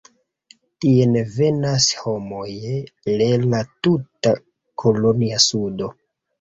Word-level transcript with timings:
Tien 0.85 1.13
venas 1.33 1.89
homoje 2.05 2.73
le 3.21 3.29
la 3.53 3.63
tuta 3.89 4.35
kolonja 4.85 5.47
sudo. 5.49 5.95